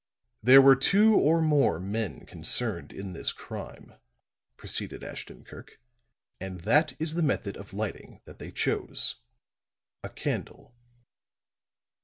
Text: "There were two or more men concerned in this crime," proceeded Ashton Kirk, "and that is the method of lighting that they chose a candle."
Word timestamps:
"There 0.41 0.63
were 0.63 0.75
two 0.75 1.13
or 1.13 1.43
more 1.43 1.79
men 1.79 2.25
concerned 2.25 2.91
in 2.91 3.13
this 3.13 3.31
crime," 3.31 3.93
proceeded 4.57 5.03
Ashton 5.03 5.43
Kirk, 5.43 5.79
"and 6.39 6.61
that 6.61 6.95
is 6.99 7.13
the 7.13 7.21
method 7.21 7.55
of 7.55 7.71
lighting 7.71 8.19
that 8.25 8.39
they 8.39 8.51
chose 8.51 9.17
a 10.03 10.09
candle." 10.09 10.73